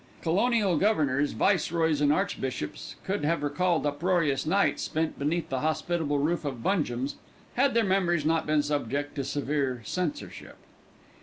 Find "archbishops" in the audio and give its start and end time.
2.11-2.95